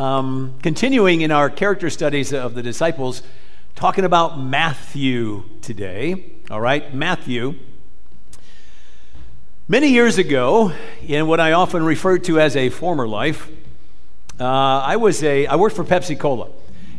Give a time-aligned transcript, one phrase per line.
[0.00, 3.22] um, continuing in our character studies of the disciples,
[3.74, 6.32] talking about Matthew today.
[6.50, 7.56] All right, Matthew.
[9.68, 10.72] Many years ago,
[11.06, 13.50] in what I often refer to as a former life,
[14.40, 16.48] uh, I was a I worked for Pepsi Cola,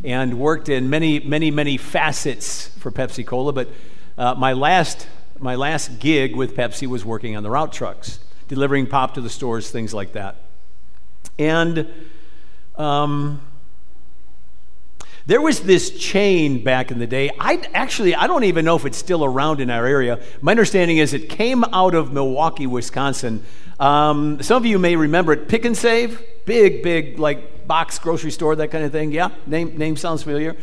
[0.04, 3.52] and worked in many many many facets for Pepsi Cola.
[3.52, 3.70] But
[4.16, 5.08] uh, my last
[5.40, 9.30] my last gig with Pepsi was working on the route trucks, delivering pop to the
[9.30, 10.36] stores, things like that.
[11.40, 11.88] And
[12.82, 13.40] um,
[15.28, 17.30] there was this chain back in the day.
[17.40, 20.20] I actually I don't even know if it's still around in our area.
[20.42, 23.44] My understanding is it came out of Milwaukee, Wisconsin.
[23.80, 25.48] Um, some of you may remember it.
[25.48, 29.12] Pick and Save, big, big like box grocery store, that kind of thing.
[29.12, 30.58] Yeah, name name sounds familiar.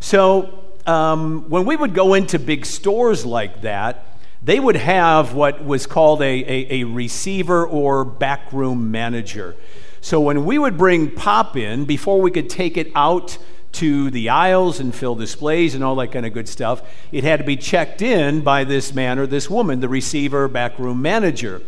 [0.00, 4.06] So um, when we would go into big stores like that,
[4.42, 9.54] they would have what was called a, a, a receiver or backroom manager.
[10.00, 13.38] So when we would bring pop in, before we could take it out
[13.72, 17.38] to the aisles and fill displays and all that kind of good stuff, it had
[17.38, 21.62] to be checked in by this man or this woman, the receiver, backroom manager.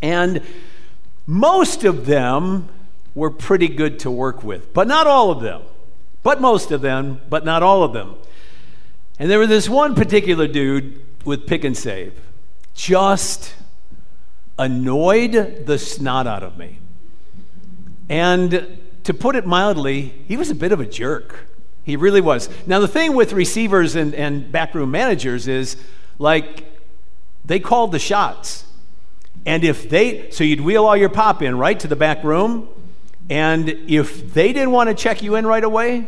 [0.00, 0.42] And
[1.26, 2.68] most of them
[3.14, 5.62] were pretty good to work with, but not all of them.
[6.22, 8.16] But most of them, but not all of them.
[9.18, 12.20] And there was this one particular dude with Pick and Save,
[12.74, 13.54] just
[14.58, 16.78] annoyed the snot out of me.
[18.12, 21.48] And to put it mildly, he was a bit of a jerk.
[21.82, 22.50] He really was.
[22.66, 25.78] Now, the thing with receivers and, and backroom managers is
[26.18, 26.66] like
[27.42, 28.66] they called the shots.
[29.46, 32.68] And if they, so you'd wheel all your pop in right to the back room,
[33.30, 36.06] and if they didn't want to check you in right away,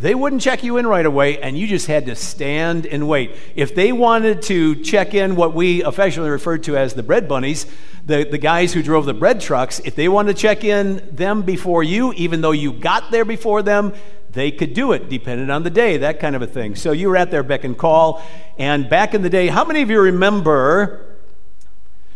[0.00, 3.36] they wouldn't check you in right away, and you just had to stand and wait.
[3.54, 7.66] If they wanted to check in what we affectionately referred to as the bread bunnies,
[8.06, 11.42] the, the guys who drove the bread trucks, if they wanted to check in them
[11.42, 13.92] before you, even though you got there before them,
[14.30, 16.76] they could do it, depending on the day, that kind of a thing.
[16.76, 18.22] So you were at their beck and call.
[18.58, 21.18] And back in the day, how many of you remember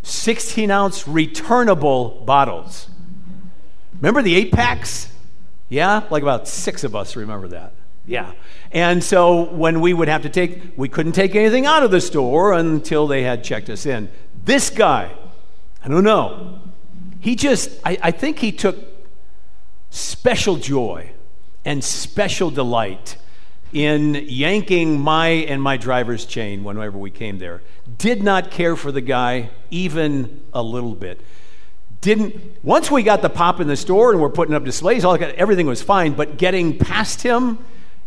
[0.04, 2.88] 16 ounce returnable bottles?
[3.96, 5.10] Remember the eight packs?
[5.68, 7.72] Yeah, like about six of us remember that.
[8.06, 8.32] Yeah.
[8.70, 12.00] And so when we would have to take, we couldn't take anything out of the
[12.00, 14.10] store until they had checked us in.
[14.44, 15.10] This guy,
[15.82, 16.60] I don't know,
[17.20, 18.76] he just, I, I think he took
[19.90, 21.12] special joy
[21.64, 23.16] and special delight
[23.72, 27.62] in yanking my and my driver's chain whenever we came there.
[27.96, 31.20] Did not care for the guy even a little bit
[32.04, 35.16] didn't once we got the pop in the store and we're putting up displays all
[35.38, 37.58] everything was fine but getting past him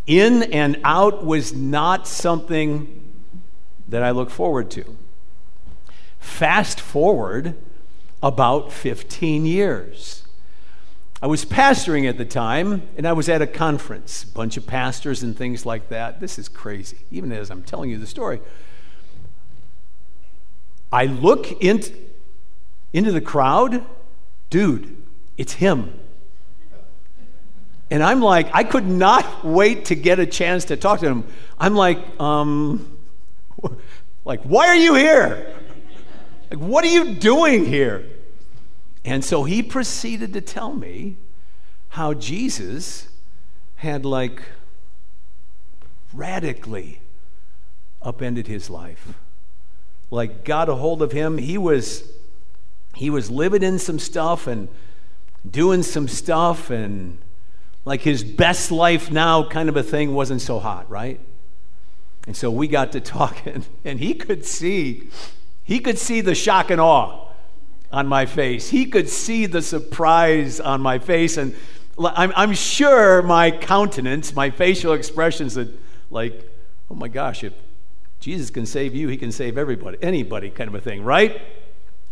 [0.07, 3.03] in and out was not something
[3.90, 4.97] that i look forward to.
[6.19, 7.56] Fast forward
[8.23, 10.23] about 15 years.
[11.22, 14.66] I was pastoring at the time and i was at a conference a bunch of
[14.66, 16.19] pastors and things like that.
[16.19, 18.39] This is crazy even as i'm telling you the story.
[20.91, 21.94] I look into
[22.94, 23.85] into the crowd,
[24.50, 25.03] dude,
[25.38, 25.94] it's him.
[27.90, 31.24] And I'm like, I could not wait to get a chance to talk to him.
[31.58, 32.98] I'm like, um,
[34.25, 35.56] like, why are you here?
[36.52, 38.06] Like, what are you doing here?
[39.06, 41.16] And so he proceeded to tell me
[41.90, 43.08] how Jesus
[43.78, 44.42] had like
[46.12, 47.00] radically
[48.02, 49.14] upended his life.
[50.12, 51.38] Like got a hold of him.
[51.38, 52.04] He was
[52.96, 54.68] he was living in some stuff and
[55.50, 57.19] doing some stuff and
[57.88, 61.22] like his best life now kind of a thing wasn't so hot, right?
[62.25, 65.08] And so we got to talking and he could see
[65.64, 67.30] he could see the shock and awe
[67.90, 68.70] on my face.
[68.70, 71.56] He could see the surprise on my face and
[71.98, 75.69] I'm, I'm sure my countenance, my facial expressions that
[76.12, 76.46] like,
[76.92, 77.54] oh my gosh, if
[78.19, 81.42] Jesus can save you, he can save everybody, anybody kind of a thing, right?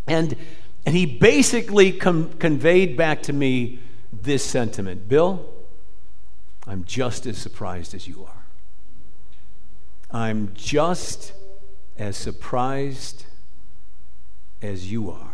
[0.08, 0.38] And
[0.86, 3.80] and he basically com- conveyed back to me
[4.14, 5.52] this sentiment Bill,
[6.68, 8.46] I'm just as surprised as you are.
[10.12, 11.34] I'm just
[11.98, 13.26] as surprised
[14.62, 15.32] as you are.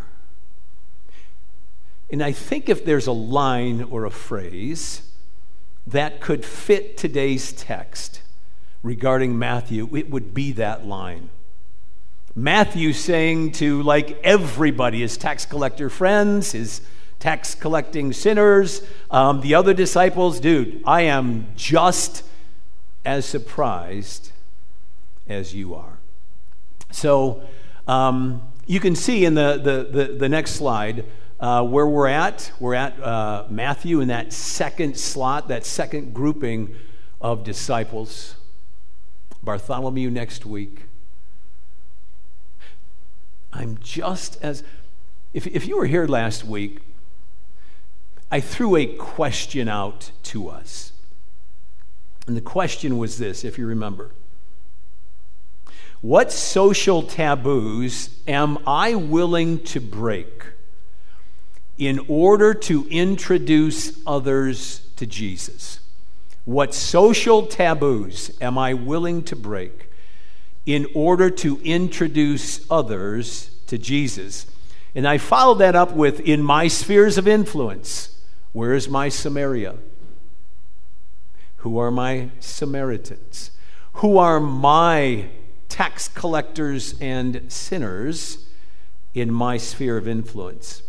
[2.12, 5.04] And I think if there's a line or a phrase
[5.88, 8.22] that could fit today's text
[8.84, 11.30] regarding Matthew, it would be that line.
[12.36, 16.82] Matthew saying to like everybody, his tax collector friends, his
[17.22, 18.82] tax collecting sinners,
[19.12, 22.24] um, the other disciples, dude, I am just
[23.06, 24.32] as surprised
[25.28, 26.00] as you are.
[26.92, 27.44] So
[27.88, 31.06] um, you can see in the, the, the, the next slide
[31.40, 32.52] uh, where we're at.
[32.60, 36.76] We're at uh, Matthew in that second slot, that second grouping
[37.22, 38.36] of disciples.
[39.44, 40.86] Bartholomew next week.
[43.54, 44.64] I'm just as.
[45.34, 46.82] If, if you were here last week,
[48.32, 50.94] I threw a question out to us.
[52.28, 54.12] And the question was this, if you remember
[56.00, 60.46] What social taboos am I willing to break
[61.78, 65.80] in order to introduce others to Jesus?
[66.46, 69.90] What social taboos am I willing to break
[70.66, 74.48] in order to introduce others to Jesus?
[74.96, 78.16] And I followed that up with in my spheres of influence,
[78.54, 79.76] where is my Samaria?
[81.58, 83.52] Who are my Samaritans?
[83.94, 85.30] Who are my
[85.70, 88.46] tax collectors and sinners
[89.14, 90.84] in my sphere of influence?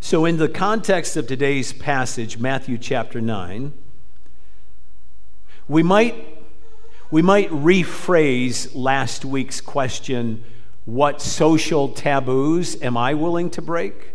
[0.00, 3.72] So, in the context of today's passage, Matthew chapter 9,
[5.68, 6.44] we might,
[7.10, 10.44] we might rephrase last week's question
[10.84, 14.11] what social taboos am I willing to break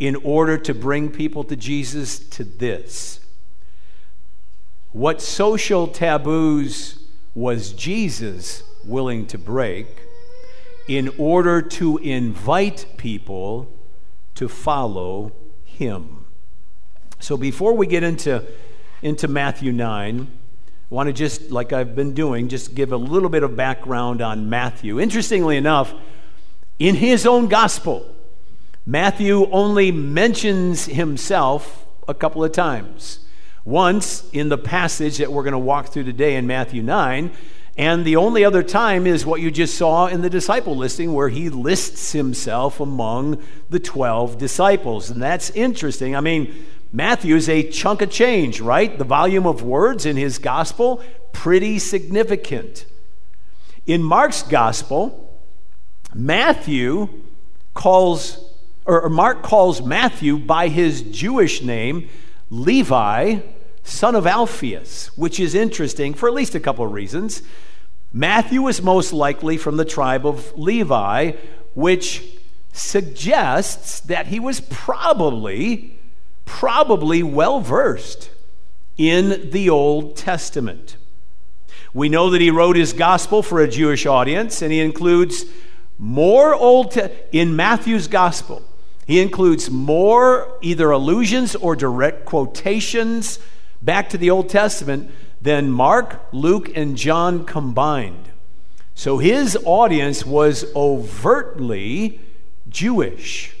[0.00, 2.18] in order to bring people to Jesus?
[2.18, 3.20] To this.
[4.90, 6.98] What social taboos
[7.32, 9.86] was Jesus willing to break
[10.88, 13.72] in order to invite people
[14.34, 15.30] to follow
[15.64, 16.24] him?
[17.20, 18.44] So before we get into
[19.02, 20.28] into Matthew 9.
[20.90, 24.20] I want to just, like I've been doing, just give a little bit of background
[24.20, 25.00] on Matthew.
[25.00, 25.94] Interestingly enough,
[26.78, 28.14] in his own gospel,
[28.90, 33.20] Matthew only mentions himself a couple of times.
[33.64, 37.30] Once in the passage that we're going to walk through today in Matthew 9,
[37.78, 41.28] and the only other time is what you just saw in the disciple listing, where
[41.28, 45.08] he lists himself among the 12 disciples.
[45.08, 46.16] And that's interesting.
[46.16, 48.98] I mean, Matthew is a chunk of change, right?
[48.98, 51.00] The volume of words in his gospel,
[51.30, 52.86] pretty significant.
[53.86, 55.40] In Mark's gospel,
[56.12, 57.08] Matthew
[57.72, 58.49] calls,
[58.86, 62.08] or Mark calls Matthew by his Jewish name,
[62.50, 63.40] Levi,
[63.82, 67.42] son of Alphaeus, which is interesting for at least a couple of reasons.
[68.12, 71.32] Matthew is most likely from the tribe of Levi,
[71.74, 72.24] which
[72.72, 75.98] suggests that he was probably
[76.44, 78.30] probably well versed
[78.96, 80.96] in the Old Testament.
[81.94, 85.44] We know that he wrote his gospel for a Jewish audience, and he includes
[85.98, 88.62] more Old Te- in Matthew's gospel.
[89.06, 93.38] He includes more either allusions or direct quotations
[93.82, 95.10] back to the Old Testament
[95.40, 98.28] than Mark, Luke, and John combined.
[98.94, 102.20] So his audience was overtly
[102.68, 103.56] Jewish.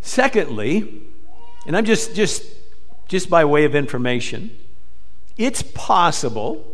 [0.00, 1.02] Secondly,
[1.66, 2.44] and I'm just, just,
[3.08, 4.56] just by way of information,
[5.36, 6.64] it's possible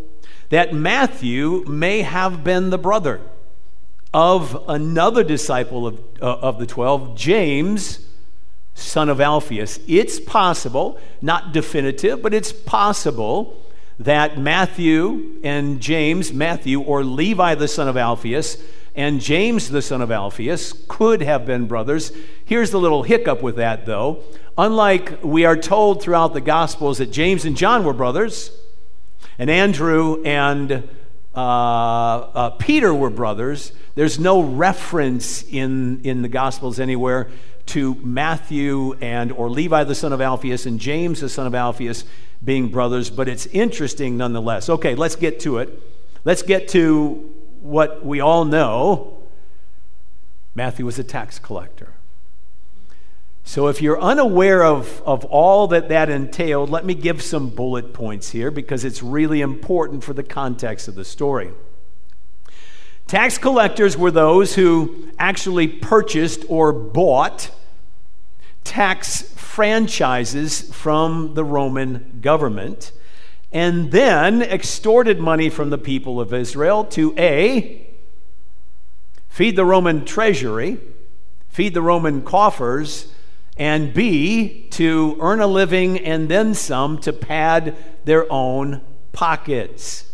[0.50, 3.20] that Matthew may have been the brother
[4.15, 8.07] of another disciple of, uh, of the 12, James,
[8.75, 9.81] son of Alphaeus.
[9.89, 13.61] It's possible, not definitive, but it's possible
[13.99, 18.63] that Matthew and James, Matthew or Levi, the son of Alphaeus,
[18.95, 22.13] and James, the son of Alphaeus, could have been brothers.
[22.45, 24.23] Here's the little hiccup with that, though.
[24.57, 28.53] Unlike we are told throughout the Gospels that James and John were brothers,
[29.39, 30.89] and Andrew and
[31.36, 37.31] uh, uh, Peter were brothers, there's no reference in, in the Gospels anywhere
[37.67, 42.05] to Matthew and or Levi the son of Alphaeus and James the son of Alphaeus
[42.44, 44.69] being brothers, but it's interesting nonetheless.
[44.69, 45.81] Okay, let's get to it.
[46.24, 49.19] Let's get to what we all know
[50.55, 51.94] Matthew was a tax collector.
[53.46, 57.93] So, if you're unaware of, of all that that entailed, let me give some bullet
[57.93, 61.53] points here because it's really important for the context of the story.
[63.06, 67.51] Tax collectors were those who actually purchased or bought
[68.65, 72.93] tax franchises from the Roman government
[73.53, 77.86] and then extorted money from the people of Israel to A,
[79.29, 80.79] feed the Roman treasury,
[81.51, 83.14] feed the Roman coffers,
[83.56, 88.81] and B, to earn a living and then some to pad their own
[89.13, 90.13] pockets.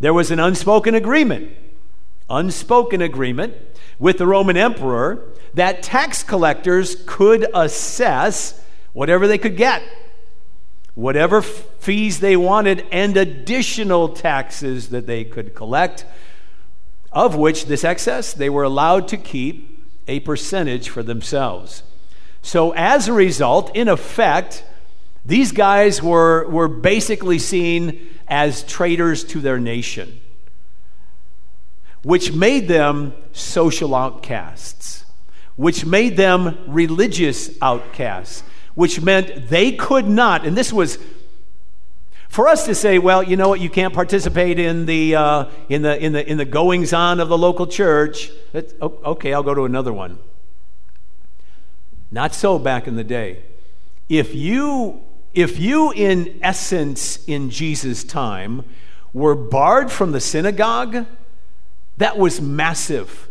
[0.00, 1.50] There was an unspoken agreement,
[2.30, 3.54] unspoken agreement
[3.98, 5.24] with the Roman emperor
[5.54, 8.60] that tax collectors could assess
[8.92, 9.82] whatever they could get
[10.94, 16.04] whatever fees they wanted and additional taxes that they could collect
[17.10, 21.82] of which this excess they were allowed to keep a percentage for themselves.
[22.42, 24.64] So, as a result, in effect,
[25.24, 30.20] these guys were, were basically seen as traitors to their nation,
[32.02, 35.04] which made them social outcasts,
[35.54, 38.42] which made them religious outcasts,
[38.74, 40.98] which meant they could not, and this was
[42.28, 45.82] for us to say, well, you know what, you can't participate in the, uh, in
[45.82, 48.30] the, in the, in the goings on of the local church.
[48.54, 50.18] okay, I'll go to another one.
[52.12, 53.42] Not so back in the day.
[54.08, 55.02] If you,
[55.32, 58.64] if you in essence, in Jesus' time,
[59.14, 61.06] were barred from the synagogue,
[61.96, 63.28] that was massive.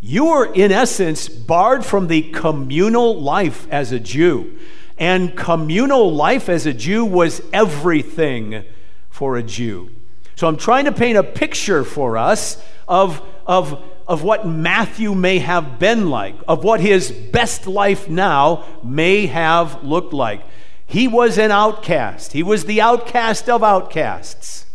[0.00, 4.58] You were, in essence, barred from the communal life as a Jew.
[4.98, 8.64] And communal life as a Jew was everything
[9.10, 9.90] for a Jew.
[10.36, 15.38] So I'm trying to paint a picture for us of, of, of what Matthew may
[15.38, 20.42] have been like, of what his best life now may have looked like.
[20.86, 24.66] He was an outcast, he was the outcast of outcasts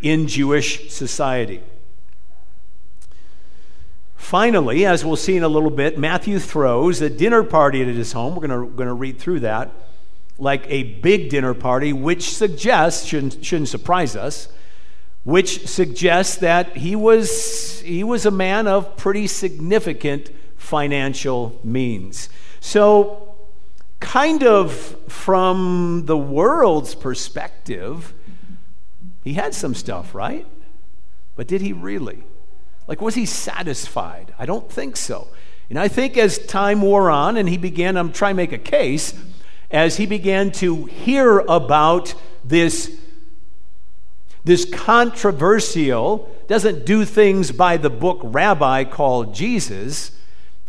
[0.00, 1.62] in Jewish society.
[4.16, 8.12] Finally, as we'll see in a little bit, Matthew throws a dinner party at his
[8.12, 8.36] home.
[8.36, 9.72] We're going to read through that
[10.40, 14.48] like a big dinner party, which suggests, shouldn't, shouldn't surprise us,
[15.24, 22.28] which suggests that he was, he was a man of pretty significant financial means.
[22.60, 23.34] So,
[23.98, 24.72] kind of
[25.08, 28.14] from the world's perspective,
[29.22, 30.46] he had some stuff, right?
[31.36, 32.24] But did he really?
[32.86, 34.34] Like, was he satisfied?
[34.38, 35.28] I don't think so.
[35.68, 38.58] And I think as time wore on and he began, I'm trying to make a
[38.58, 39.14] case,
[39.70, 42.99] as he began to hear about this,
[44.44, 50.12] this controversial, doesn't do things by the book rabbi called Jesus,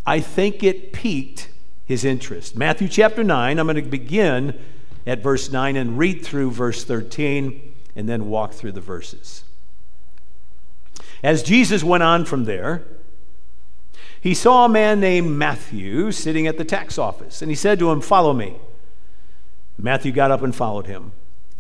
[0.06, 1.50] I think it piqued
[1.86, 2.56] his interest.
[2.56, 4.60] Matthew chapter 9, I'm going to begin
[5.06, 9.44] at verse 9 and read through verse 13 and then walk through the verses.
[11.24, 12.84] As Jesus went on from there,
[14.20, 17.92] he saw a man named Matthew sitting at the tax office, and he said to
[17.92, 18.58] him, Follow me.
[19.78, 21.12] Matthew got up and followed him.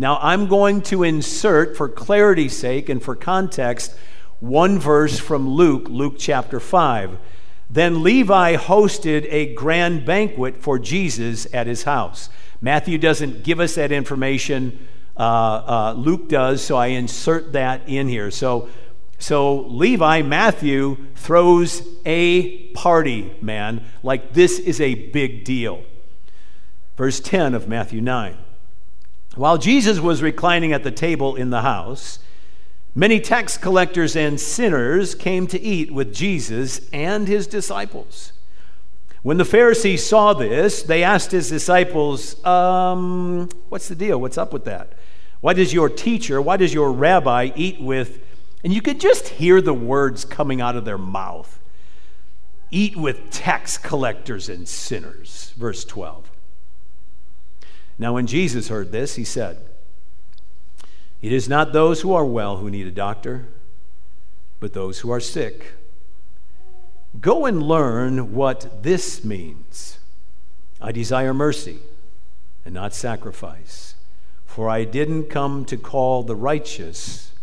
[0.01, 3.95] Now, I'm going to insert, for clarity's sake and for context,
[4.39, 7.19] one verse from Luke, Luke chapter 5.
[7.69, 12.29] Then Levi hosted a grand banquet for Jesus at his house.
[12.61, 18.07] Matthew doesn't give us that information, uh, uh, Luke does, so I insert that in
[18.07, 18.31] here.
[18.31, 18.69] So
[19.19, 25.83] so Levi, Matthew, throws a party, man, like this is a big deal.
[26.97, 28.35] Verse 10 of Matthew 9.
[29.35, 32.19] While Jesus was reclining at the table in the house,
[32.93, 38.33] many tax collectors and sinners came to eat with Jesus and his disciples.
[39.23, 44.19] When the Pharisees saw this, they asked his disciples, um, What's the deal?
[44.19, 44.93] What's up with that?
[45.41, 48.19] Why does your teacher, why does your rabbi eat with
[48.63, 51.59] and you could just hear the words coming out of their mouth
[52.69, 55.53] eat with tax collectors and sinners.
[55.57, 56.30] Verse 12.
[58.01, 59.57] Now, when Jesus heard this, he said,
[61.21, 63.45] It is not those who are well who need a doctor,
[64.59, 65.73] but those who are sick.
[67.19, 69.99] Go and learn what this means.
[70.81, 71.77] I desire mercy
[72.65, 73.93] and not sacrifice,
[74.47, 77.33] for I didn't come to call the righteous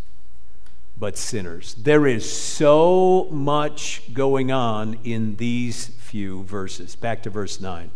[0.99, 1.75] but sinners.
[1.75, 6.97] There is so much going on in these few verses.
[6.97, 7.93] Back to verse 9.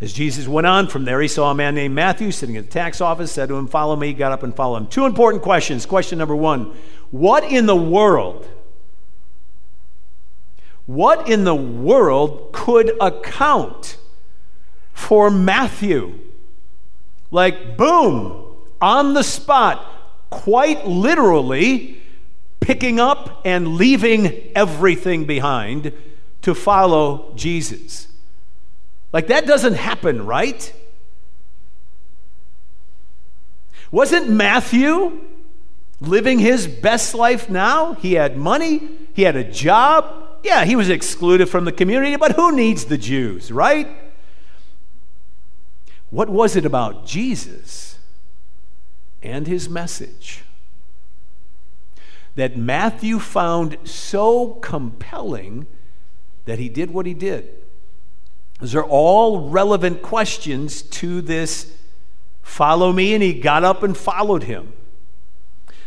[0.00, 2.70] As Jesus went on from there, he saw a man named Matthew sitting at the
[2.70, 4.08] tax office, said to him, Follow me.
[4.08, 4.86] He got up and followed him.
[4.86, 5.86] Two important questions.
[5.86, 6.74] Question number one
[7.10, 8.48] What in the world?
[10.86, 13.98] What in the world could account
[14.92, 16.18] for Matthew?
[17.30, 19.84] Like, boom, on the spot,
[20.30, 22.00] quite literally
[22.60, 25.92] picking up and leaving everything behind
[26.42, 28.08] to follow Jesus.
[29.12, 30.72] Like that doesn't happen, right?
[33.90, 35.24] Wasn't Matthew
[36.00, 37.94] living his best life now?
[37.94, 40.14] He had money, he had a job.
[40.44, 43.88] Yeah, he was excluded from the community, but who needs the Jews, right?
[46.10, 47.98] What was it about Jesus
[49.22, 50.42] and his message
[52.38, 55.66] that Matthew found so compelling
[56.44, 57.50] that he did what he did.
[58.60, 61.72] Those are all relevant questions to this
[62.42, 64.72] follow me, and he got up and followed him.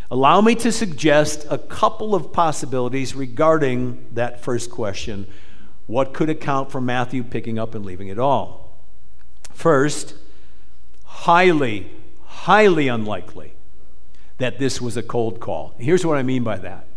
[0.09, 5.25] allow me to suggest a couple of possibilities regarding that first question
[5.87, 8.77] what could account for Matthew picking up and leaving it all?
[9.53, 10.15] First,
[11.03, 11.91] highly,
[12.25, 13.53] highly unlikely
[14.37, 15.73] that this was a cold call.
[15.77, 16.87] Here's what I mean by that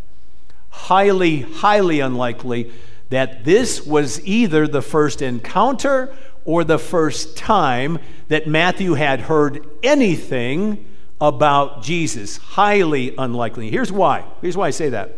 [0.75, 2.71] highly, highly unlikely
[3.11, 9.67] that this was either the first encounter or the first time that Matthew had heard
[9.83, 10.85] anything
[11.21, 12.37] about Jesus.
[12.37, 13.71] Highly unlikely.
[13.71, 14.25] Here's why.
[14.41, 15.13] Here's why I say that.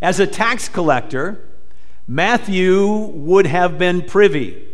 [0.00, 1.40] As a tax collector,
[2.06, 4.64] Matthew would have been privy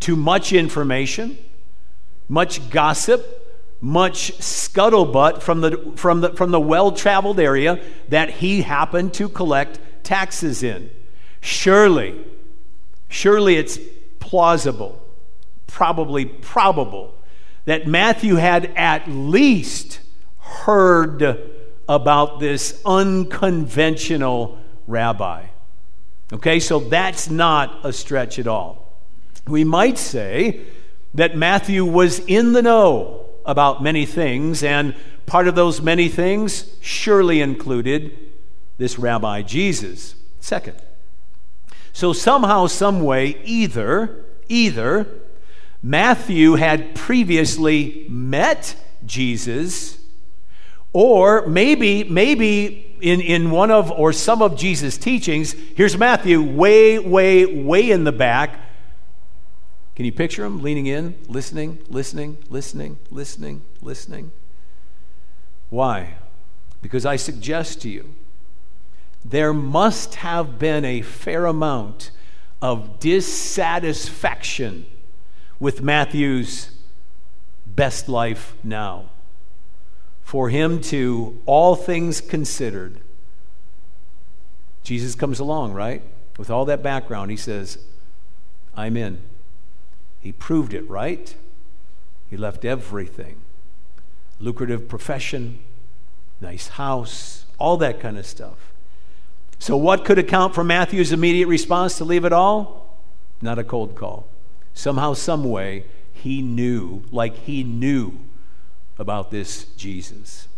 [0.00, 1.38] to much information,
[2.28, 3.40] much gossip,
[3.80, 9.28] much scuttlebutt from the, from the, from the well traveled area that he happened to
[9.28, 10.90] collect taxes in.
[11.40, 12.18] Surely,
[13.08, 13.78] surely it's
[14.18, 15.02] plausible,
[15.66, 17.14] probably probable,
[17.64, 20.00] that Matthew had at least
[20.38, 21.38] heard
[21.88, 25.46] about this unconventional rabbi.
[26.32, 28.96] Okay, so that's not a stretch at all.
[29.48, 30.60] We might say
[31.14, 34.94] that Matthew was in the know about many things, and
[35.26, 38.16] part of those many things surely included
[38.78, 40.14] this rabbi Jesus.
[40.38, 40.80] Second,
[41.92, 45.06] so somehow, some way, either, either
[45.82, 49.98] Matthew had previously met Jesus,
[50.92, 56.98] or maybe, maybe in, in one of or some of Jesus' teachings, here's Matthew way,
[56.98, 58.58] way, way in the back.
[59.96, 64.32] Can you picture him leaning in, listening, listening, listening, listening, listening?
[65.68, 66.14] Why?
[66.82, 68.14] Because I suggest to you,
[69.24, 72.10] there must have been a fair amount
[72.62, 74.86] of dissatisfaction
[75.58, 76.70] with Matthew's
[77.66, 79.10] best life now
[80.22, 83.00] for him to, all things considered,
[84.84, 86.02] Jesus comes along, right?
[86.38, 87.78] With all that background, he says,
[88.76, 89.18] I'm in.
[90.20, 91.34] He proved it, right?
[92.28, 93.40] He left everything
[94.38, 95.58] lucrative profession,
[96.40, 98.69] nice house, all that kind of stuff.
[99.60, 102.98] So, what could account for Matthew's immediate response to leave it all?
[103.42, 104.26] Not a cold call.
[104.72, 108.18] Somehow, some way, he knew, like he knew
[108.98, 110.48] about this Jesus.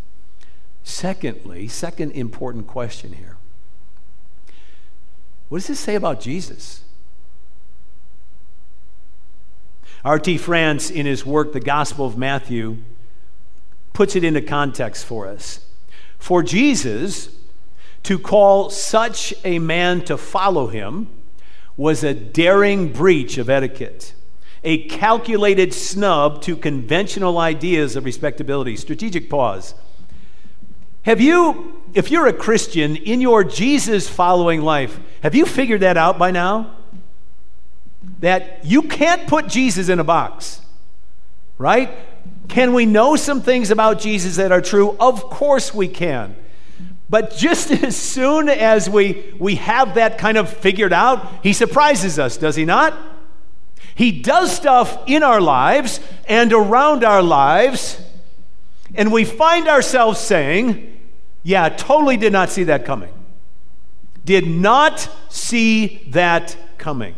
[0.85, 3.37] Secondly, second important question here
[5.49, 6.83] what does this say about Jesus?
[10.05, 10.39] R.T.
[10.39, 12.79] France, in his work, The Gospel of Matthew,
[13.93, 15.67] puts it into context for us.
[16.19, 17.29] For Jesus
[18.05, 21.09] to call such a man to follow him
[21.77, 24.15] was a daring breach of etiquette
[24.65, 28.77] a calculated snub to conventional ideas of respectability.
[28.77, 29.75] Strategic pause.
[31.03, 35.97] Have you, if you're a Christian in your Jesus following life, have you figured that
[35.97, 36.77] out by now?
[38.21, 40.61] That you can't put Jesus in a box,
[41.59, 41.91] right?
[42.49, 44.97] Can we know some things about Jesus that are true?
[45.01, 46.37] Of course we can.
[47.13, 52.19] But just as soon as we, we have that kind of figured out, he surprises
[52.19, 52.99] us, does he not?
[53.95, 58.01] He does stuff in our lives and around our lives,
[58.95, 60.99] and we find ourselves saying,
[61.43, 63.13] Yeah, totally did not see that coming.
[64.25, 67.15] Did not see that coming.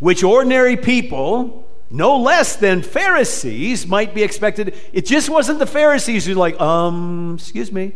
[0.00, 1.61] Which ordinary people,
[1.92, 4.74] no less than Pharisees, might be expected.
[4.94, 7.92] It just wasn't the Pharisees who, were like, um, excuse me,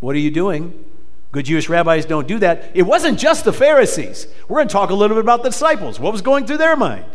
[0.00, 0.84] what are you doing?
[1.32, 2.70] Good Jewish rabbis don't do that.
[2.74, 4.26] It wasn't just the Pharisees.
[4.48, 5.98] We're going to talk a little bit about the disciples.
[5.98, 7.06] What was going through their mind?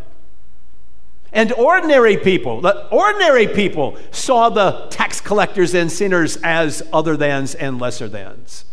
[1.32, 7.54] And ordinary people, the ordinary people saw the tax collectors and sinners as other thans
[7.54, 8.66] and lesser thans.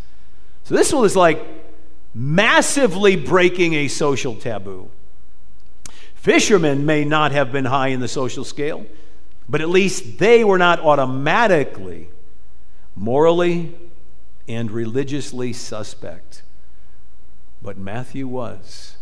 [0.64, 1.44] So this was like
[2.14, 4.90] massively breaking a social taboo.
[6.22, 8.86] Fishermen may not have been high in the social scale,
[9.48, 12.10] but at least they were not automatically
[12.94, 13.74] morally
[14.46, 16.44] and religiously suspect.
[17.60, 18.94] But Matthew was.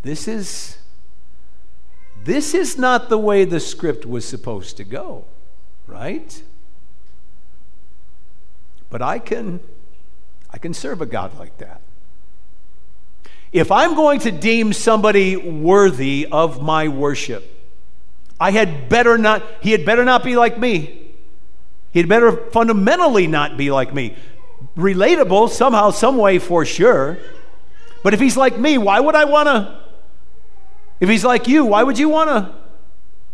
[0.00, 0.78] This is
[2.22, 5.26] this is not the way the script was supposed to go,
[5.86, 6.42] right?
[8.88, 9.60] But I can
[10.50, 11.82] I can serve a God like that.
[13.54, 17.48] If I'm going to deem somebody worthy of my worship,
[18.40, 21.12] I had better not he had better not be like me.
[21.92, 24.16] He'd better fundamentally not be like me.
[24.76, 27.18] Relatable somehow, some way for sure.
[28.02, 29.80] But if he's like me, why would I want to?
[30.98, 32.52] If he's like you, why would you want to?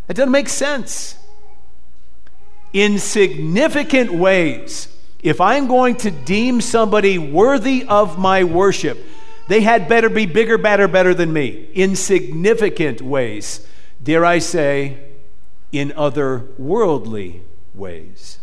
[0.06, 1.16] It doesn't make sense.
[2.74, 8.98] In significant ways, if I'm going to deem somebody worthy of my worship,
[9.50, 11.68] they had better be bigger, better, better than me.
[11.74, 13.66] In significant ways,
[14.00, 14.98] dare I say,
[15.72, 17.42] in other worldly
[17.74, 18.38] ways.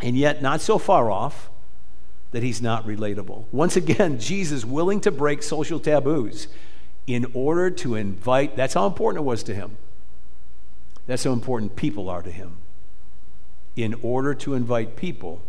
[0.00, 1.50] And yet, not so far off
[2.30, 3.46] that he's not relatable.
[3.50, 6.46] Once again, Jesus willing to break social taboos
[7.08, 9.76] in order to invite, that's how important it was to him.
[11.08, 12.58] That's how important people are to him.
[13.74, 15.42] In order to invite people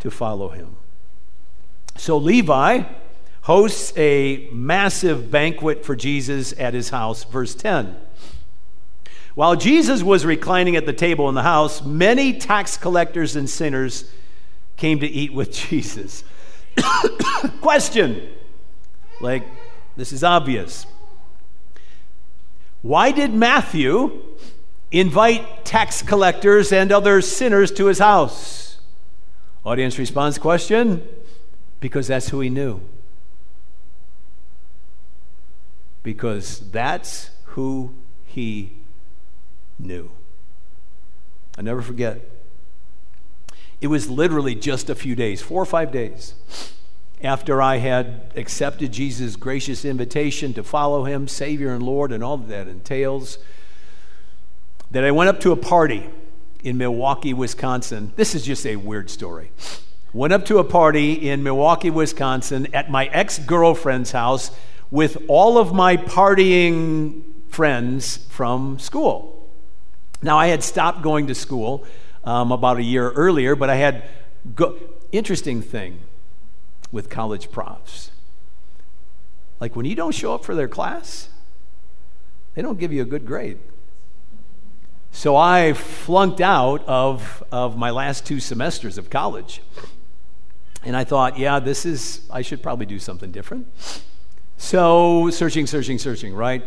[0.00, 0.76] to follow him.
[1.98, 2.84] So Levi
[3.42, 7.96] hosts a massive banquet for Jesus at his house, verse 10.
[9.34, 14.10] While Jesus was reclining at the table in the house, many tax collectors and sinners
[14.76, 16.24] came to eat with Jesus.
[17.60, 18.28] Question
[19.20, 19.44] like,
[19.96, 20.86] this is obvious.
[22.82, 24.22] Why did Matthew
[24.92, 28.78] invite tax collectors and other sinners to his house?
[29.64, 31.02] Audience response question
[31.80, 32.80] because that's who he knew.
[36.02, 37.94] Because that's who
[38.26, 38.72] he
[39.78, 40.10] knew.
[41.56, 42.20] I never forget.
[43.80, 46.34] It was literally just a few days, four or five days,
[47.22, 52.36] after I had accepted Jesus' gracious invitation to follow him, Savior and Lord, and all
[52.36, 53.38] that, that entails,
[54.90, 56.08] that I went up to a party
[56.62, 58.12] in Milwaukee, Wisconsin.
[58.16, 59.50] This is just a weird story.
[60.12, 64.50] Went up to a party in Milwaukee, Wisconsin at my ex girlfriend's house
[64.90, 69.48] with all of my partying friends from school.
[70.22, 71.84] Now, I had stopped going to school
[72.24, 74.04] um, about a year earlier, but I had
[74.54, 74.76] go-
[75.12, 76.00] interesting thing
[76.90, 78.10] with college profs.
[79.60, 81.28] Like when you don't show up for their class,
[82.54, 83.58] they don't give you a good grade.
[85.10, 89.62] So I flunked out of, of my last two semesters of college.
[90.84, 93.66] And I thought, yeah, this is, I should probably do something different.
[94.56, 96.64] So searching, searching, searching, right?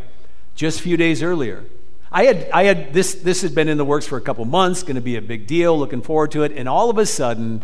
[0.56, 1.64] Just a few days earlier,
[2.12, 4.84] I had, I had this, this had been in the works for a couple months,
[4.84, 6.52] going to be a big deal, looking forward to it.
[6.52, 7.64] And all of a sudden,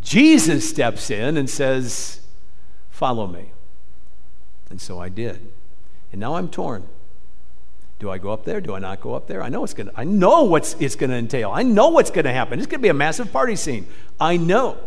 [0.00, 2.20] Jesus steps in and says,
[2.90, 3.50] Follow me.
[4.70, 5.52] And so I did.
[6.12, 6.86] And now I'm torn.
[7.98, 8.60] Do I go up there?
[8.60, 9.42] Do I not go up there?
[9.42, 11.50] I know it's gonna I know what's it's gonna entail.
[11.52, 12.58] I know what's gonna happen.
[12.58, 13.86] It's gonna be a massive party scene.
[14.20, 14.78] I know.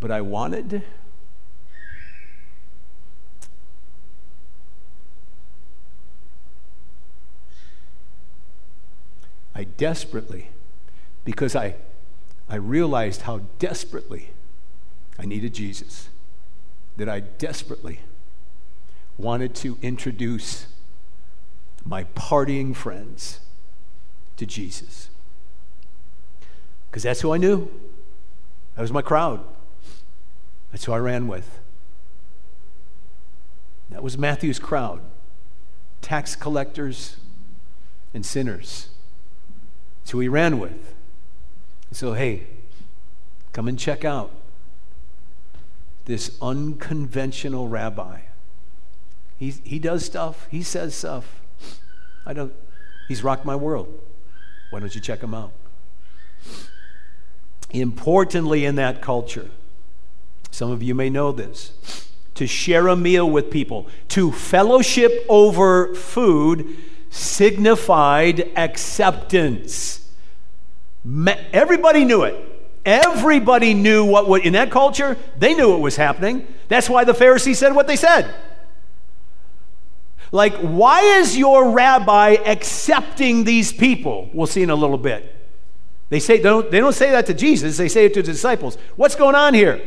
[0.00, 0.82] But I wanted
[9.60, 10.48] I desperately,
[11.22, 11.74] because I,
[12.48, 14.30] I realized how desperately
[15.18, 16.08] I needed Jesus,
[16.96, 18.00] that I desperately
[19.18, 20.66] wanted to introduce
[21.84, 23.40] my partying friends
[24.38, 25.10] to Jesus.
[26.90, 27.70] Because that's who I knew.
[28.76, 29.44] That was my crowd.
[30.70, 31.60] That's who I ran with.
[33.90, 35.00] That was Matthew's crowd
[36.00, 37.16] tax collectors
[38.14, 38.88] and sinners.
[40.00, 40.94] That's who he ran with.
[41.92, 42.46] So, hey,
[43.52, 44.30] come and check out
[46.06, 48.20] this unconventional rabbi.
[49.36, 51.40] He, he does stuff, he says stuff.
[52.26, 52.52] I don't,
[53.08, 54.00] he's rocked my world.
[54.70, 55.52] Why don't you check him out?
[57.70, 59.50] Importantly, in that culture,
[60.50, 65.94] some of you may know this, to share a meal with people, to fellowship over
[65.94, 66.76] food
[67.10, 70.08] signified acceptance.
[71.52, 72.46] Everybody knew it.
[72.84, 76.46] Everybody knew what would, in that culture, they knew what was happening.
[76.68, 78.32] That's why the Pharisees said what they said.
[80.32, 84.30] Like, why is your rabbi accepting these people?
[84.32, 85.36] We'll see in a little bit.
[86.08, 88.32] They, say, they, don't, they don't say that to Jesus, they say it to the
[88.32, 88.78] disciples.
[88.96, 89.80] What's going on here?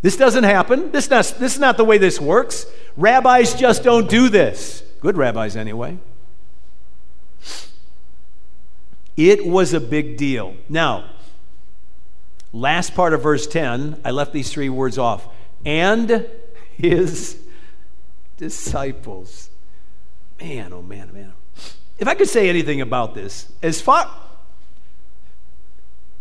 [0.00, 0.92] This doesn't happen.
[0.92, 2.66] This, not, this is not the way this works.
[2.96, 4.82] Rabbis just don't do this.
[5.00, 5.98] Good rabbis, anyway.
[9.16, 10.54] It was a big deal.
[10.68, 11.10] Now,
[12.52, 15.26] last part of verse 10, I left these three words off.
[15.64, 16.26] And
[16.76, 17.36] his
[18.36, 19.50] disciples.
[20.40, 21.32] Man, oh man, oh man.
[21.98, 24.08] If I could say anything about this, as far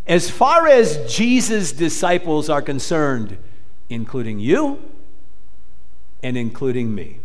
[0.07, 3.37] as far as Jesus' disciples are concerned,
[3.89, 4.81] including you
[6.23, 7.19] and including me,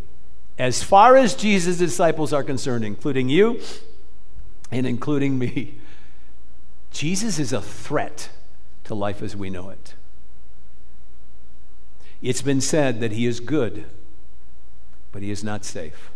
[0.59, 3.61] as far as Jesus' disciples are concerned, including you
[4.71, 5.75] and including me.
[6.91, 8.29] Jesus is a threat
[8.85, 9.95] to life as we know it.
[12.21, 13.87] It's been said that he is good,
[15.11, 16.11] but he is not safe.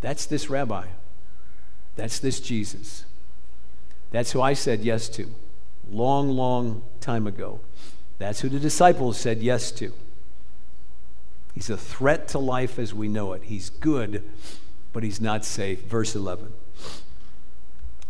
[0.00, 0.86] That's this rabbi.
[1.96, 3.04] That's this Jesus.
[4.10, 5.28] That's who I said yes to
[5.90, 7.60] long, long time ago.
[8.18, 9.92] That's who the disciples said yes to.
[11.54, 13.44] He's a threat to life as we know it.
[13.44, 14.24] He's good,
[14.92, 15.84] but he's not safe.
[15.84, 16.52] Verse 11.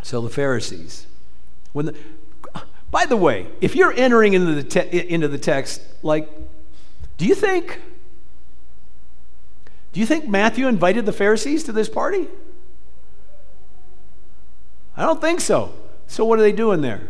[0.02, 1.06] So the Pharisees.
[1.72, 1.96] When the,
[2.90, 6.28] by the way, if you're entering into the, te- into the text, like,
[7.16, 7.80] do you think
[9.94, 12.26] do you think Matthew invited the Pharisees to this party?
[14.96, 15.72] I don't think so.
[16.08, 17.08] So what are they doing there?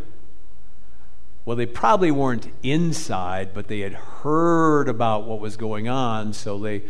[1.45, 6.59] Well, they probably weren't inside, but they had heard about what was going on, so
[6.59, 6.83] they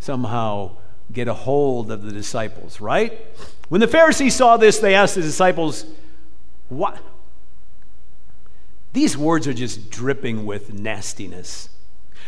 [0.00, 0.76] somehow
[1.10, 3.18] get a hold of the disciples, right?
[3.68, 5.86] When the Pharisees saw this, they asked the disciples,
[6.68, 6.98] What?
[8.92, 11.70] These words are just dripping with nastiness.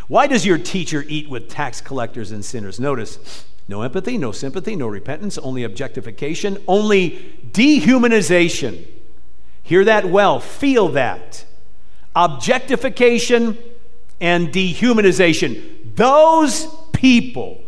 [0.08, 2.80] Why does your teacher eat with tax collectors and sinners?
[2.80, 8.86] Notice, no empathy, no sympathy, no repentance, only objectification, only dehumanization.
[9.62, 11.44] Hear that well, feel that
[12.14, 13.58] objectification,
[14.20, 15.94] and dehumanization.
[15.96, 17.62] Those people.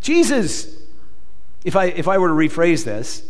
[0.00, 0.76] Jesus,
[1.64, 3.22] if I, if I were to rephrase this,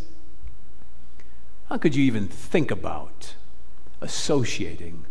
[1.69, 3.35] how could you even think about
[4.01, 5.05] associating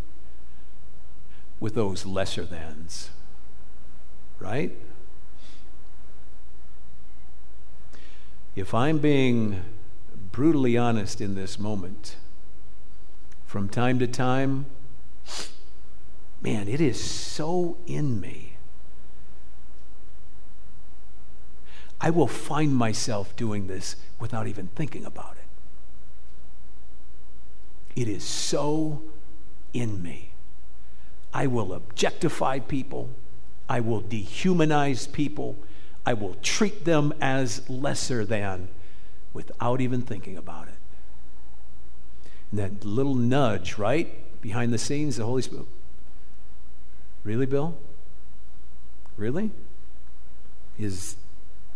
[1.60, 3.10] with those lesser thans?
[4.40, 4.76] Right?
[8.56, 9.62] If I'm being
[10.32, 12.16] brutally honest in this moment,
[13.52, 14.64] from time to time,
[16.40, 18.56] man, it is so in me.
[22.00, 25.36] I will find myself doing this without even thinking about
[27.94, 28.00] it.
[28.00, 29.02] It is so
[29.74, 30.30] in me.
[31.34, 33.10] I will objectify people.
[33.68, 35.56] I will dehumanize people.
[36.06, 38.68] I will treat them as lesser than
[39.34, 40.71] without even thinking about it.
[42.52, 44.40] That little nudge, right?
[44.40, 45.66] Behind the scenes, the Holy Spirit.
[47.24, 47.76] Really, Bill?
[49.16, 49.50] Really?
[50.78, 51.16] Is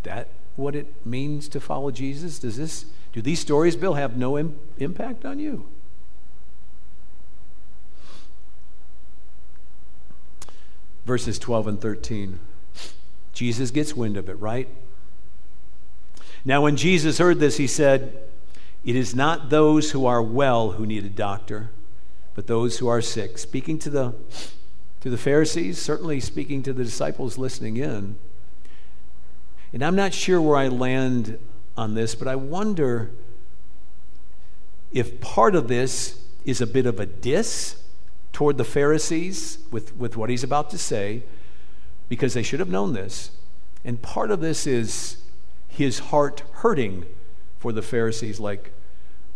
[0.02, 2.38] that what it means to follow Jesus?
[2.38, 5.66] Does this do these stories, Bill, have no Im- impact on you?
[11.04, 12.40] Verses 12 and 13.
[13.32, 14.68] Jesus gets wind of it, right?
[16.44, 18.18] Now, when Jesus heard this, he said,
[18.86, 21.70] it is not those who are well who need a doctor,
[22.36, 23.36] but those who are sick.
[23.36, 24.14] Speaking to the,
[25.00, 28.16] to the Pharisees, certainly speaking to the disciples listening in.
[29.72, 31.36] And I'm not sure where I land
[31.76, 33.10] on this, but I wonder
[34.92, 37.82] if part of this is a bit of a diss
[38.32, 41.24] toward the Pharisees with, with what he's about to say,
[42.08, 43.32] because they should have known this.
[43.84, 45.16] And part of this is
[45.66, 47.04] his heart hurting
[47.58, 48.72] for the Pharisees, like,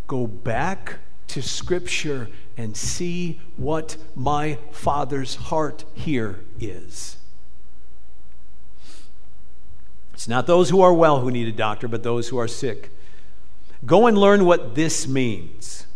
[0.06, 7.16] Go back to Scripture and see what my Father's heart here is.
[10.12, 12.90] It's not those who are well who need a doctor, but those who are sick.
[13.87, 15.87] Go and learn what this means.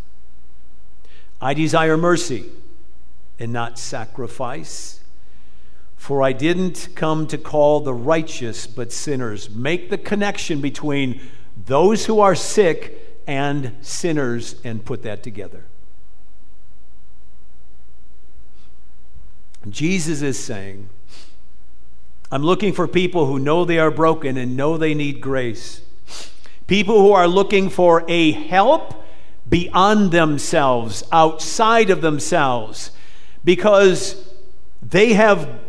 [1.40, 2.46] I desire mercy
[3.38, 5.00] and not sacrifice.
[5.96, 9.50] For I didn't come to call the righteous, but sinners.
[9.50, 11.20] Make the connection between
[11.56, 15.64] those who are sick and sinners and put that together.
[19.68, 20.90] Jesus is saying,
[22.30, 25.80] I'm looking for people who know they are broken and know they need grace.
[26.66, 29.04] People who are looking for a help
[29.48, 32.90] beyond themselves, outside of themselves,
[33.44, 34.28] because
[34.82, 35.60] they have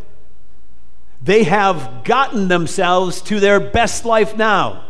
[1.22, 4.85] they have gotten themselves to their best life now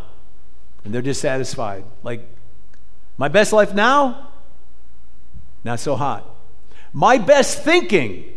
[0.85, 1.83] and they're dissatisfied.
[2.03, 2.21] Like
[3.17, 4.29] my best life now,
[5.63, 6.29] not so hot.
[6.93, 8.31] My best thinking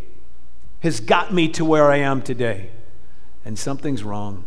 [0.80, 2.70] has got me to where I am today.
[3.44, 4.44] And something's wrong.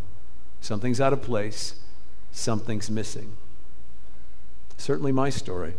[0.60, 1.80] Something's out of place.
[2.32, 3.34] Something's missing.
[4.78, 5.76] Certainly my story.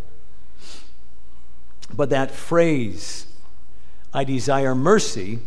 [1.95, 3.27] But that phrase,
[4.15, 5.41] I desire mercy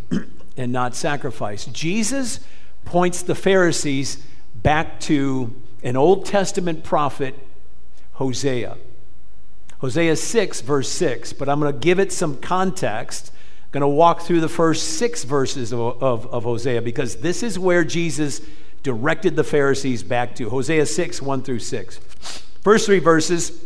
[0.57, 2.39] and not sacrifice, Jesus
[2.83, 4.23] points the Pharisees
[4.55, 5.53] back to
[5.85, 7.35] an Old Testament prophet,
[8.13, 8.75] Hosea.
[9.79, 13.31] Hosea 6, verse 6, but I'm going to give it some context.
[13.65, 17.43] I'm going to walk through the first six verses of, of, of Hosea because this
[17.43, 18.41] is where Jesus
[18.81, 20.49] directed the Pharisees back to.
[20.49, 21.97] Hosea 6, 1 through 6.
[22.61, 23.61] First three verses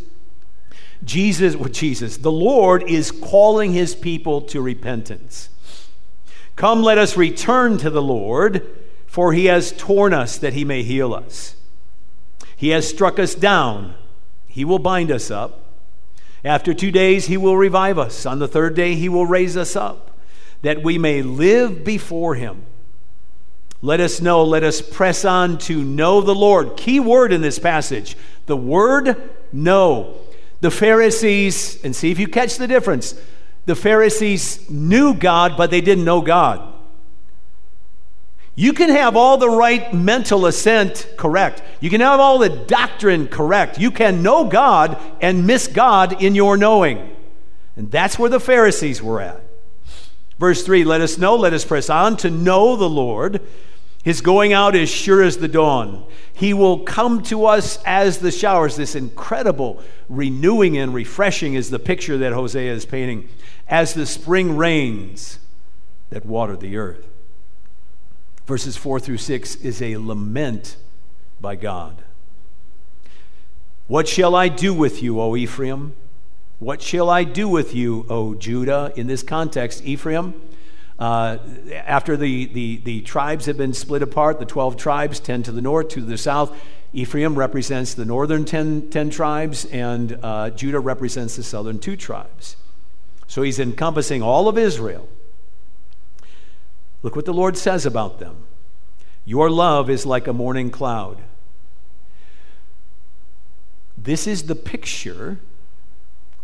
[1.02, 5.48] Jesus, well, Jesus, the Lord is calling his people to repentance.
[6.56, 8.66] Come, let us return to the Lord,
[9.06, 11.56] For he has torn us that he may heal us.
[12.60, 13.94] He has struck us down.
[14.46, 15.62] He will bind us up.
[16.44, 18.26] After two days, he will revive us.
[18.26, 20.10] On the third day, he will raise us up,
[20.60, 22.66] that we may live before him.
[23.80, 26.76] Let us know, let us press on to know the Lord.
[26.76, 29.16] Key word in this passage the word
[29.54, 30.18] know.
[30.60, 33.18] The Pharisees, and see if you catch the difference,
[33.64, 36.69] the Pharisees knew God, but they didn't know God.
[38.54, 41.62] You can have all the right mental assent correct.
[41.80, 43.78] You can have all the doctrine correct.
[43.78, 47.16] You can know God and miss God in your knowing.
[47.76, 49.40] And that's where the Pharisees were at.
[50.38, 53.40] Verse 3 Let us know, let us press on to know the Lord.
[54.02, 56.06] His going out is sure as the dawn.
[56.32, 58.76] He will come to us as the showers.
[58.76, 63.28] This incredible renewing and refreshing is the picture that Hosea is painting,
[63.68, 65.38] as the spring rains
[66.08, 67.09] that water the earth.
[68.50, 70.76] Verses 4 through 6 is a lament
[71.40, 72.02] by God.
[73.86, 75.94] What shall I do with you, O Ephraim?
[76.58, 78.92] What shall I do with you, O Judah?
[78.96, 80.34] In this context, Ephraim,
[80.98, 81.38] uh,
[81.72, 85.62] after the, the, the tribes have been split apart, the 12 tribes, 10 to the
[85.62, 86.52] north, 2 to the south,
[86.92, 92.56] Ephraim represents the northern 10, 10 tribes, and uh, Judah represents the southern two tribes.
[93.28, 95.08] So he's encompassing all of Israel.
[97.02, 98.44] Look what the Lord says about them.
[99.24, 101.22] Your love is like a morning cloud.
[103.96, 105.38] This is the picture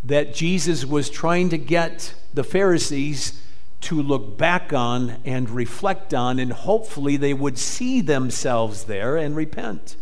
[0.03, 3.41] that Jesus was trying to get the Pharisees
[3.81, 9.35] to look back on and reflect on, and hopefully they would see themselves there and
[9.35, 9.95] repent.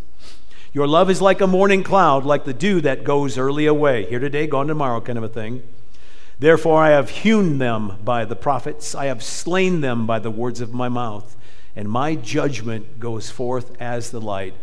[0.73, 4.05] Your love is like a morning cloud, like the dew that goes early away.
[4.05, 5.63] Here today, gone tomorrow, kind of a thing.
[6.37, 10.59] Therefore, I have hewn them by the prophets, I have slain them by the words
[10.61, 11.35] of my mouth,
[11.75, 14.53] and my judgment goes forth as the light.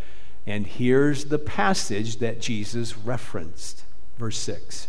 [0.46, 3.84] And here's the passage that Jesus referenced.
[4.18, 4.88] Verse 6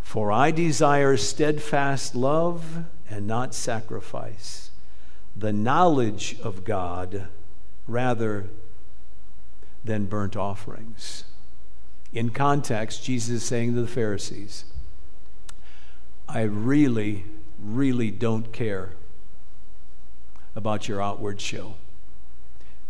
[0.00, 4.70] For I desire steadfast love and not sacrifice,
[5.36, 7.28] the knowledge of God
[7.86, 8.46] rather
[9.84, 11.24] than burnt offerings.
[12.12, 14.64] In context, Jesus is saying to the Pharisees,
[16.28, 17.24] I really,
[17.58, 18.92] really don't care
[20.54, 21.74] about your outward show.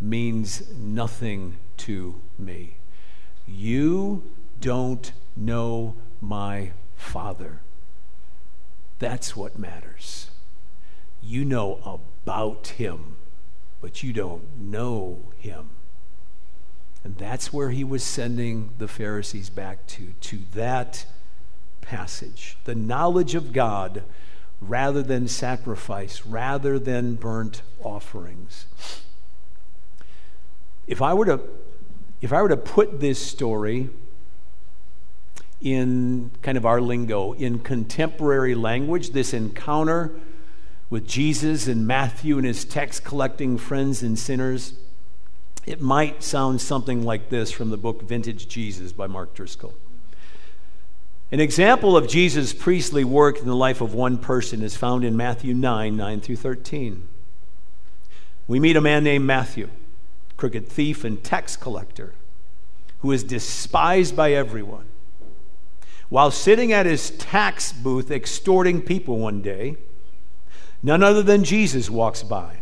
[0.00, 2.76] Means nothing to me.
[3.46, 4.24] You
[4.60, 7.60] don't know my Father.
[8.98, 10.30] That's what matters.
[11.22, 13.16] You know about him,
[13.80, 15.70] but you don't know him.
[17.04, 21.04] And that's where he was sending the Pharisees back to, to that
[21.86, 22.58] passage.
[22.64, 24.02] The knowledge of God
[24.60, 28.66] rather than sacrifice, rather than burnt offerings.
[30.86, 31.40] If I were to,
[32.20, 33.90] if I were to put this story
[35.60, 40.12] in kind of our lingo, in contemporary language, this encounter
[40.88, 44.74] with Jesus and Matthew and his text collecting friends and sinners,
[45.66, 49.74] it might sound something like this from the book Vintage Jesus by Mark Driscoll.
[51.32, 55.16] An example of Jesus' priestly work in the life of one person is found in
[55.16, 57.08] Matthew 9 9 through 13.
[58.46, 59.68] We meet a man named Matthew,
[60.36, 62.14] crooked thief and tax collector,
[63.00, 64.86] who is despised by everyone.
[66.08, 69.76] While sitting at his tax booth extorting people one day,
[70.80, 72.58] none other than Jesus walks by.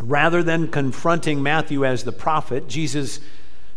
[0.00, 3.20] Rather than confronting Matthew as the prophet, Jesus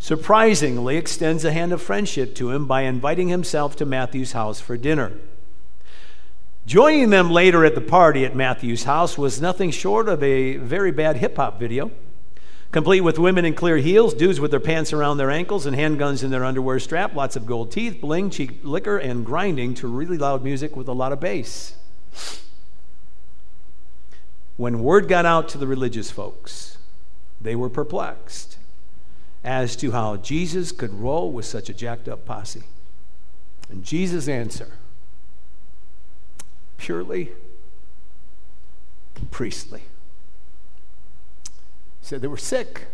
[0.05, 4.77] surprisingly extends a hand of friendship to him by inviting himself to Matthew's house for
[4.77, 5.11] dinner.
[6.67, 10.91] Joining them later at the party at Matthew's house was nothing short of a very
[10.91, 11.89] bad hip hop video,
[12.71, 16.23] complete with women in clear heels, dudes with their pants around their ankles, and handguns
[16.23, 20.19] in their underwear strap, lots of gold teeth, bling, cheap liquor, and grinding to really
[20.19, 21.73] loud music with a lot of bass.
[24.55, 26.77] When word got out to the religious folks,
[27.41, 28.54] they were perplexed
[29.45, 32.63] as to how Jesus could roll with such a jacked up posse.
[33.69, 34.73] And Jesus' answer
[36.77, 37.31] purely
[39.29, 39.81] priestly.
[41.43, 41.52] He
[42.02, 42.87] said they were sick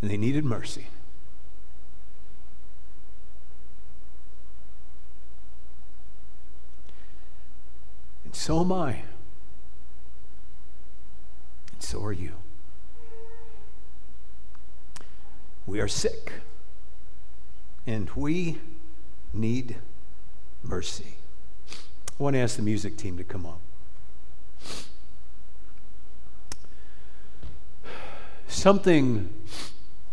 [0.00, 0.86] and they needed mercy.
[8.24, 9.02] And so am I
[11.84, 12.32] so are you.
[15.66, 16.32] We are sick,
[17.86, 18.58] and we
[19.32, 19.76] need
[20.62, 21.16] mercy.
[21.70, 23.60] I want to ask the music team to come up.
[28.48, 29.32] Something,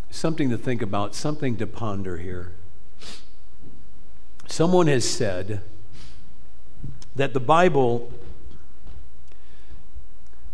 [0.10, 2.52] something to think about, something to ponder here.
[4.48, 5.62] Someone has said
[7.16, 8.12] that the Bible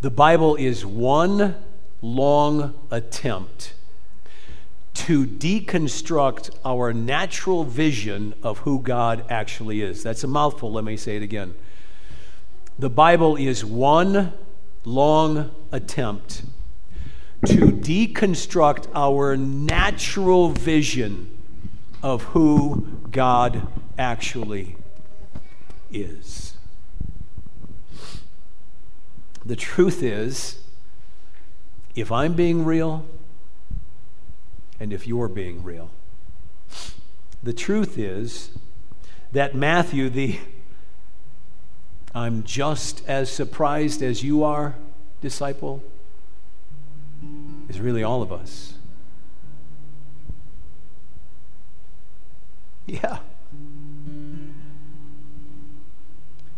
[0.01, 1.55] the Bible is one
[2.01, 3.73] long attempt
[4.93, 10.03] to deconstruct our natural vision of who God actually is.
[10.03, 11.55] That's a mouthful, let me say it again.
[12.79, 14.33] The Bible is one
[14.85, 16.43] long attempt
[17.45, 21.35] to deconstruct our natural vision
[22.03, 23.67] of who God
[23.97, 24.75] actually
[25.91, 26.46] is.
[29.47, 30.59] The truth is,
[31.95, 33.05] if I'm being real,
[34.77, 35.89] and if you're being real,
[37.41, 38.49] the truth is
[39.31, 40.37] that Matthew, the
[42.13, 44.75] I'm just as surprised as you are
[45.21, 45.81] disciple,
[47.69, 48.73] is really all of us.
[52.85, 53.19] Yeah.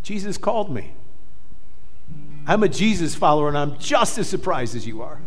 [0.02, 0.94] Jesus called me.
[2.50, 5.20] I'm a Jesus follower and I'm just as surprised as you are.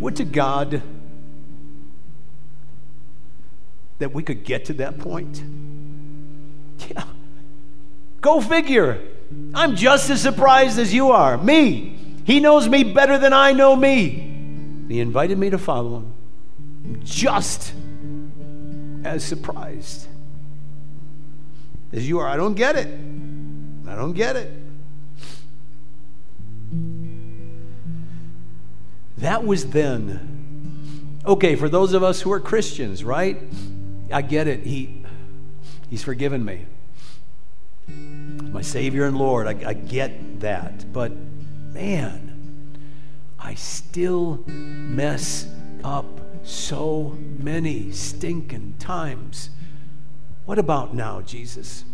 [0.00, 0.80] Would to God
[3.98, 5.44] that we could get to that point?
[6.88, 7.04] Yeah.
[8.22, 8.98] Go figure.
[9.52, 11.36] I'm just as surprised as you are.
[11.36, 11.98] Me.
[12.24, 14.86] He knows me better than I know me.
[14.88, 16.14] He invited me to follow him.
[16.82, 17.74] I'm just
[19.04, 20.06] as surprised
[21.92, 22.26] as you are.
[22.26, 22.88] I don't get it.
[23.86, 24.50] I don't get it.
[29.18, 31.20] That was then.
[31.24, 33.40] Okay, for those of us who are Christians, right?
[34.12, 34.66] I get it.
[34.66, 35.04] He,
[35.88, 36.66] he's forgiven me.
[37.88, 39.46] My Savior and Lord.
[39.46, 40.92] I, I get that.
[40.92, 41.12] But
[41.72, 42.78] man,
[43.38, 45.48] I still mess
[45.82, 46.06] up
[46.42, 49.50] so many stinking times.
[50.44, 51.84] What about now, Jesus?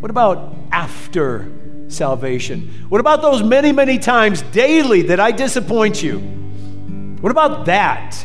[0.00, 1.50] What about after
[1.88, 2.86] salvation?
[2.88, 6.18] What about those many, many times daily that I disappoint you?
[7.20, 8.24] What about that?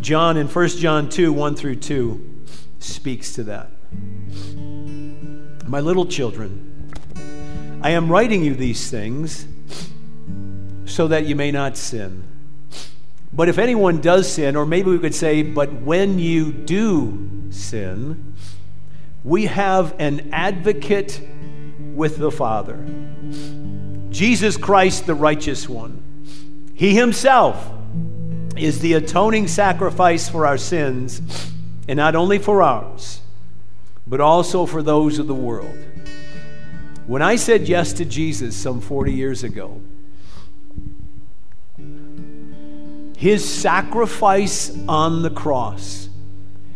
[0.00, 2.44] John in 1 John 2 1 through 2
[2.78, 3.70] speaks to that.
[5.66, 6.90] My little children,
[7.82, 9.46] I am writing you these things
[10.86, 12.24] so that you may not sin.
[13.38, 18.34] But if anyone does sin, or maybe we could say, but when you do sin,
[19.22, 21.20] we have an advocate
[21.94, 22.84] with the Father
[24.10, 26.02] Jesus Christ, the righteous one.
[26.74, 27.70] He himself
[28.56, 31.22] is the atoning sacrifice for our sins,
[31.86, 33.20] and not only for ours,
[34.04, 35.78] but also for those of the world.
[37.06, 39.80] When I said yes to Jesus some 40 years ago,
[43.18, 46.08] his sacrifice on the cross,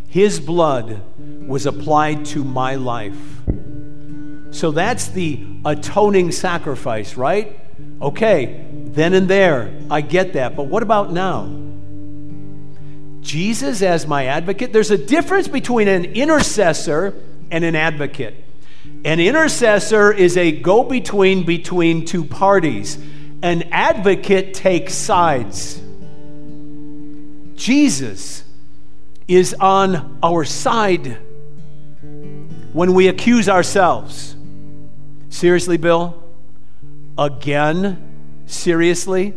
[0.09, 1.01] his blood
[1.47, 3.41] was applied to my life.
[4.51, 7.61] So that's the atoning sacrifice, right?
[8.01, 10.57] Okay, then and there, I get that.
[10.57, 11.49] But what about now?
[13.21, 14.73] Jesus as my advocate?
[14.73, 17.15] There's a difference between an intercessor
[17.53, 18.35] and an advocate.
[19.05, 22.99] An intercessor is a go between between two parties.
[23.43, 25.81] An advocate takes sides.
[27.57, 28.45] Jesus
[29.29, 31.19] is on our side
[32.73, 34.37] when we accuse ourselves.
[35.29, 36.23] Seriously, Bill?
[37.17, 38.45] Again?
[38.47, 39.35] Seriously?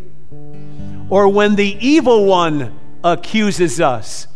[1.09, 4.28] Or when the evil one accuses us,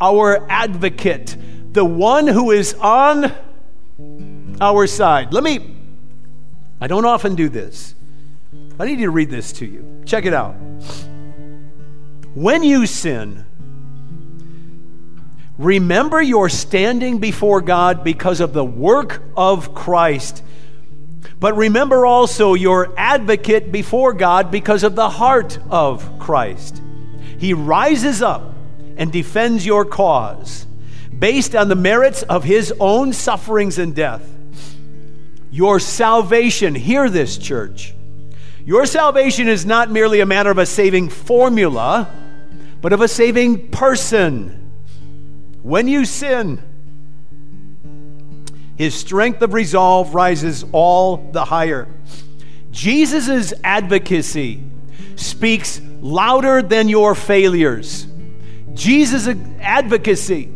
[0.00, 1.36] our advocate,
[1.72, 3.32] the one who is on
[4.60, 5.32] our side.
[5.32, 5.76] Let me,
[6.80, 7.94] I don't often do this.
[8.78, 10.02] I need you to read this to you.
[10.04, 10.56] Check it out.
[12.36, 13.46] When you sin,
[15.56, 20.42] remember your standing before God because of the work of Christ.
[21.40, 26.82] But remember also your advocate before God because of the heart of Christ.
[27.38, 28.52] He rises up
[28.98, 30.66] and defends your cause
[31.18, 34.30] based on the merits of his own sufferings and death.
[35.50, 37.94] Your salvation, hear this, church.
[38.66, 42.24] Your salvation is not merely a matter of a saving formula
[42.80, 44.70] but of a saving person.
[45.62, 46.62] When you sin,
[48.76, 51.88] his strength of resolve rises all the higher.
[52.70, 54.62] Jesus' advocacy
[55.16, 58.06] speaks louder than your failures.
[58.74, 60.54] Jesus' advocacy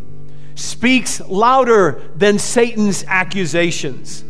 [0.55, 4.23] speaks louder than Satan's accusations.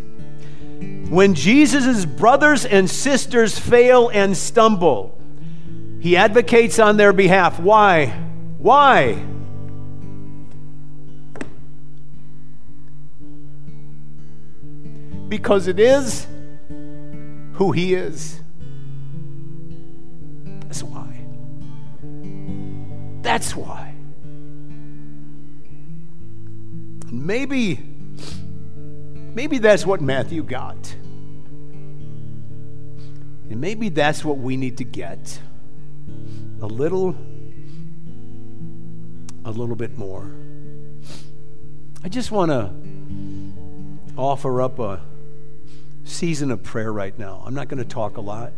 [1.11, 5.20] When Jesus' brothers and sisters fail and stumble,
[6.01, 7.61] he advocates on their behalf.
[7.61, 8.07] Why?
[8.57, 9.23] Why?
[15.29, 16.27] Because it is
[17.53, 18.41] who he is.
[20.63, 21.27] That's why.
[23.21, 23.95] That's why.
[27.13, 27.79] Maybe,
[29.35, 30.95] maybe that's what Matthew got.
[33.51, 35.41] And maybe that's what we need to get
[36.63, 37.17] a little,
[39.45, 40.31] a little bit more.
[42.05, 42.73] I just want to
[44.17, 45.01] offer up a
[46.05, 47.43] season of prayer right now.
[47.47, 48.53] I'm not going to talk a lot.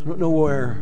[0.00, 0.80] I don't know where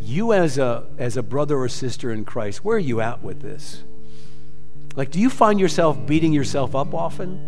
[0.00, 3.40] you as a as a brother or sister in Christ, where are you at with
[3.40, 3.82] this?
[4.96, 7.40] Like do you find yourself beating yourself up often?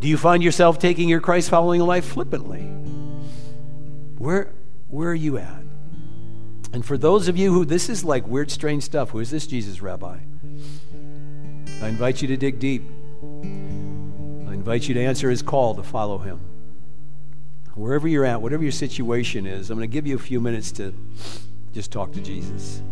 [0.00, 2.62] Do you find yourself taking your Christ following life flippantly?
[4.18, 4.52] Where
[4.88, 5.62] where are you at?
[6.72, 9.46] And for those of you who this is like weird strange stuff, who is this
[9.46, 10.18] Jesus rabbi?
[11.82, 12.82] I invite you to dig deep.
[13.42, 16.40] I invite you to answer his call to follow him
[17.76, 20.72] wherever you're at, whatever your situation is, I'm going to give you a few minutes
[20.72, 20.94] to
[21.72, 22.82] just talk to Jesus.